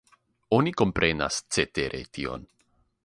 Oni 0.59 0.71
komprenas 0.81 1.37
cetere 1.57 2.03
tion. 2.19 2.49